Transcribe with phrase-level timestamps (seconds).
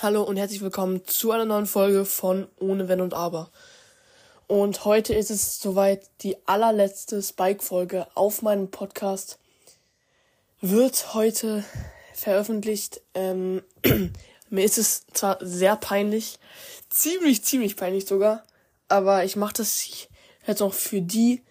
[0.00, 3.52] Hallo und herzlich willkommen zu einer neuen Folge von Ohne Wenn und Aber.
[4.48, 9.38] Und heute ist es soweit die allerletzte Spike-Folge auf meinem Podcast.
[10.60, 11.62] Wird heute
[12.14, 13.00] veröffentlicht.
[13.14, 13.62] Ähm,
[14.50, 16.40] mir ist es zwar sehr peinlich,
[16.90, 18.42] ziemlich, ziemlich peinlich sogar,
[18.88, 19.86] aber ich mache das
[20.46, 21.42] jetzt noch für die,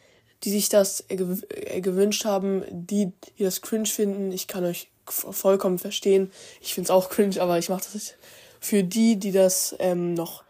[0.44, 4.34] die sich das gewünscht haben, die, die das cringe finden.
[4.34, 6.32] Ich kann euch vollkommen verstehen.
[6.62, 8.14] Ich find's auch cringe, aber ich mache das
[8.60, 10.44] für die, die das ähm, noch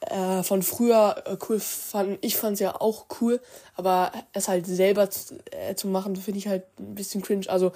[0.00, 2.18] äh, von früher äh, cool fanden.
[2.20, 3.40] Ich fand's ja auch cool,
[3.74, 7.48] aber es halt selber zu, äh, zu machen, finde ich halt ein bisschen cringe.
[7.48, 7.72] Also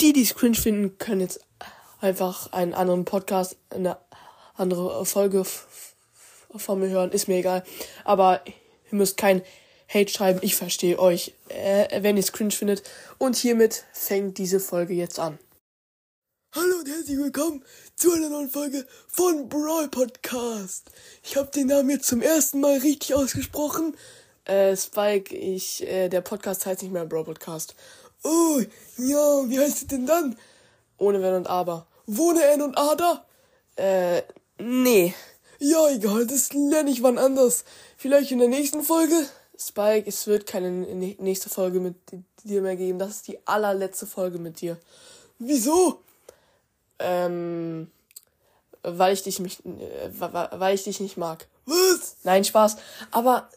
[0.00, 1.40] die, die es cringe finden, können jetzt
[2.00, 3.98] einfach einen anderen Podcast, eine
[4.54, 5.44] andere Folge
[6.54, 7.12] von mir hören.
[7.12, 7.64] Ist mir egal.
[8.04, 9.42] Aber ihr müsst kein
[9.88, 10.40] Hate schreiben.
[10.42, 12.82] Ich verstehe euch, äh, wenn ihr es cringe findet.
[13.18, 15.38] Und hiermit fängt diese Folge jetzt an.
[16.54, 17.62] Hallo und herzlich willkommen
[17.96, 20.90] zu einer neuen Folge von Brawl Podcast.
[21.22, 23.96] Ich habe den Namen jetzt zum ersten Mal richtig ausgesprochen.
[24.44, 27.74] Äh, Spike, ich, äh, der Podcast heißt nicht mehr Brawl Podcast.
[28.24, 28.60] Oh,
[28.96, 30.36] ja, wie heißt es denn dann?
[30.98, 31.86] Ohne Wenn und Aber.
[32.06, 33.24] Wohne N und Ada?
[33.76, 34.22] Äh,
[34.58, 35.14] nee.
[35.58, 37.64] Ja, egal, das lerne ich wann anders.
[37.96, 39.26] Vielleicht in der nächsten Folge?
[39.58, 41.96] Spike, es wird keine nächste Folge mit
[42.44, 42.98] dir mehr geben.
[42.98, 44.78] Das ist die allerletzte Folge mit dir.
[45.38, 46.02] Wieso?
[46.98, 47.90] Ähm,
[48.82, 51.46] weil ich dich nicht, äh, weil ich dich nicht mag.
[51.66, 52.16] Was?
[52.22, 52.76] Nein, Spaß.
[53.10, 53.50] Aber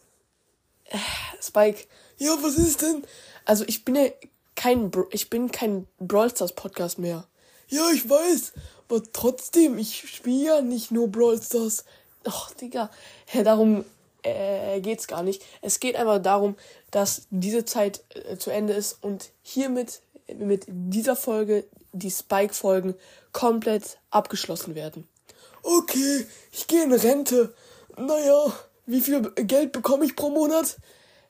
[0.86, 0.97] äh,
[1.41, 1.86] Spike.
[2.17, 3.03] Ja, was ist denn?
[3.45, 4.08] Also ich bin ja
[4.56, 7.25] kein, ich bin kein Brawl Stars Podcast mehr.
[7.69, 8.53] Ja, ich weiß.
[8.89, 11.86] Aber trotzdem, ich spiele ja nicht nur Brawl Stars.
[12.25, 12.89] Ach, Digga.
[13.31, 13.86] Ja, darum
[14.30, 15.44] äh, geht's gar nicht.
[15.61, 16.55] Es geht einfach darum,
[16.91, 20.02] dass diese Zeit äh, zu Ende ist und hiermit
[20.38, 22.95] mit dieser Folge die Spike-Folgen
[23.31, 25.07] komplett abgeschlossen werden.
[25.63, 27.53] Okay, ich gehe in Rente.
[27.97, 28.53] Naja,
[28.85, 30.77] wie viel Geld bekomme ich pro Monat?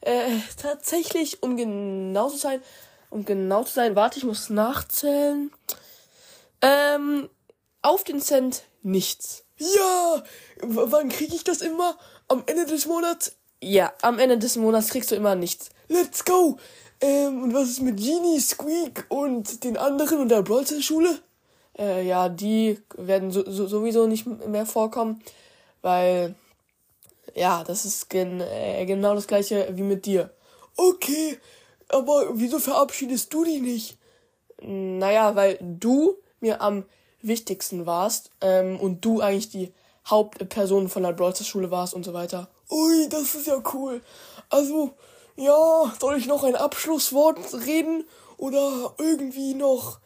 [0.02, 2.62] Äh, tatsächlich, um genau zu sein,
[3.10, 5.52] um genau zu sein, warte, ich muss nachzählen.
[6.62, 7.30] Ähm,
[7.82, 9.44] auf den Cent nichts.
[9.58, 10.24] Ja!
[10.62, 11.98] Wann kriege ich das immer?
[12.32, 13.36] Am Ende des Monats?
[13.60, 15.72] Ja, am Ende des Monats kriegst du immer nichts.
[15.88, 16.58] Let's go!
[17.02, 21.18] Ähm, und was ist mit Genie, Squeak und den anderen und der Brawlster-Schule?
[21.76, 25.24] Äh, ja, die werden so, so, sowieso nicht mehr vorkommen,
[25.82, 26.36] weil,
[27.34, 30.30] ja, das ist gen äh, genau das gleiche wie mit dir.
[30.78, 31.40] Okay,
[31.88, 33.98] aber wieso verabschiedest du die nicht?
[34.62, 36.86] Naja, weil du mir am
[37.24, 39.74] wichtigsten warst ähm, und du eigentlich die
[40.10, 42.50] Hauptperson von der Brawlster Schule warst und so weiter.
[42.70, 44.02] Ui, das ist ja cool.
[44.50, 44.92] Also,
[45.36, 48.06] ja, soll ich noch ein Abschlusswort reden
[48.38, 50.00] oder irgendwie noch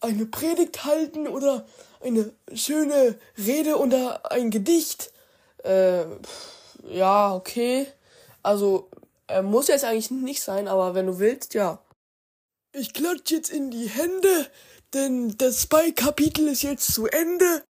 [0.00, 1.66] eine Predigt halten oder
[2.02, 5.12] eine schöne Rede oder ein Gedicht?
[5.64, 6.04] Äh,
[6.88, 7.86] ja, okay.
[8.42, 8.88] Also,
[9.28, 11.78] äh, muss jetzt eigentlich nicht sein, aber wenn du willst, ja.
[12.72, 14.46] Ich klatsch jetzt in die Hände,
[14.94, 17.64] denn das Spy-Kapitel ist jetzt zu Ende.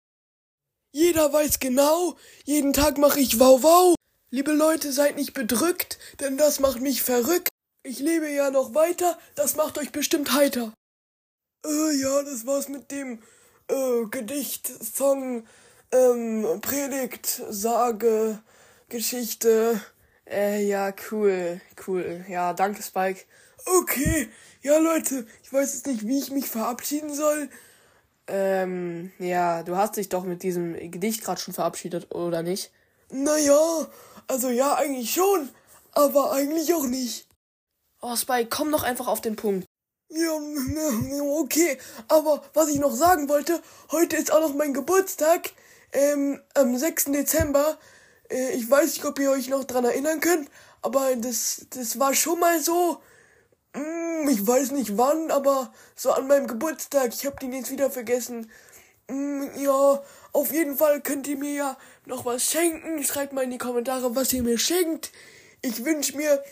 [0.92, 3.94] Jeder weiß genau, jeden Tag mache ich Wow Wow.
[4.32, 7.48] Liebe Leute, seid nicht bedrückt, denn das macht mich verrückt.
[7.84, 10.74] Ich lebe ja noch weiter, das macht euch bestimmt heiter.
[11.64, 13.22] Äh, ja, das war's mit dem
[13.68, 15.46] äh, Gedicht, Song,
[15.92, 18.42] ähm, Predigt, Sage,
[18.88, 19.80] Geschichte.
[20.28, 22.24] Äh, ja, cool, cool.
[22.28, 23.20] Ja, danke, Spike.
[23.64, 24.28] Okay,
[24.62, 27.48] ja, Leute, ich weiß jetzt nicht, wie ich mich verabschieden soll.
[28.32, 32.70] Ähm, ja, du hast dich doch mit diesem Gedicht gerade schon verabschiedet, oder nicht?
[33.10, 33.88] Naja,
[34.28, 35.48] also ja, eigentlich schon,
[35.92, 37.26] aber eigentlich auch nicht.
[38.00, 39.66] Oh, Spike, komm doch einfach auf den Punkt.
[40.10, 40.30] Ja,
[41.40, 41.76] okay,
[42.06, 43.60] aber was ich noch sagen wollte,
[43.90, 45.50] heute ist auch noch mein Geburtstag,
[45.92, 47.06] ähm, am 6.
[47.06, 47.78] Dezember.
[48.30, 50.48] Äh, ich weiß nicht, ob ihr euch noch dran erinnern könnt,
[50.82, 53.00] aber das, das war schon mal so,
[53.74, 57.90] mm, ich weiß nicht wann, aber so an meinem Geburtstag, ich hab den jetzt wieder
[57.90, 58.50] vergessen.
[59.08, 63.02] Mm, ja, auf jeden Fall könnt ihr mir ja noch was schenken.
[63.04, 65.12] Schreibt mal in die Kommentare, was ihr mir schenkt.
[65.62, 66.42] Ich wünsche mir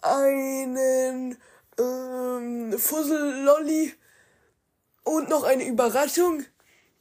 [0.00, 1.36] einen
[1.78, 3.94] ähm, Fussel-Lolli
[5.04, 6.44] und noch eine Überraschung.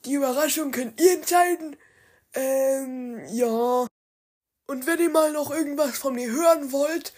[0.06, 1.76] Die Überraschung könnt ihr entscheiden.
[2.34, 3.88] Ähm, ja.
[4.68, 7.14] Und wenn ihr mal noch irgendwas von mir hören wollt,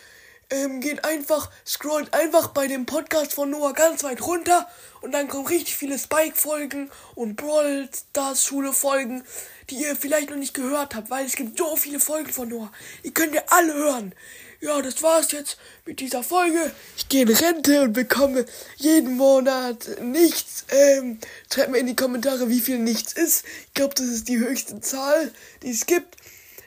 [0.50, 4.68] ähm, geht einfach, scrollt einfach bei dem Podcast von Noah ganz weit runter
[5.02, 9.24] und dann kommen richtig viele Spike-Folgen und Brawl Stars Schule-Folgen,
[9.70, 12.72] die ihr vielleicht noch nicht gehört habt, weil es gibt so viele Folgen von Noah.
[13.04, 14.14] Die könnt ihr alle hören.
[14.62, 16.72] Ja, das war's jetzt mit dieser Folge.
[16.98, 18.46] Ich gehe in Rente und bekomme
[18.76, 20.66] jeden Monat nichts.
[20.70, 21.20] Ähm,
[21.54, 23.46] schreibt mir in die Kommentare, wie viel nichts ist.
[23.68, 25.32] Ich glaube, das ist die höchste Zahl,
[25.64, 26.18] die es gibt.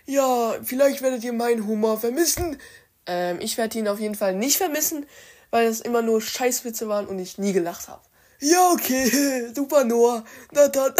[0.06, 2.58] Ja, vielleicht werdet ihr meinen Humor vermissen.
[3.06, 5.06] Ähm, ich werde ihn auf jeden Fall nicht vermissen,
[5.50, 8.02] weil es immer nur Scheißwitze waren und ich nie gelacht habe.
[8.40, 10.24] Ja, okay, super Noah.
[10.52, 10.94] Na dann,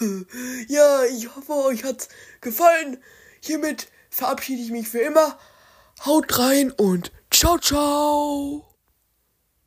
[0.68, 2.08] ja, ich hoffe, euch hat's
[2.40, 2.98] gefallen.
[3.40, 5.38] Hiermit verabschiede ich mich für immer.
[6.04, 8.75] Haut rein und ciao, ciao.